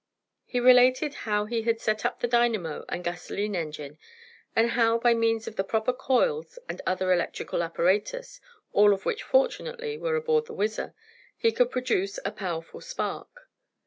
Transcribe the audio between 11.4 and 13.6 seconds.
could produce a powerful spark.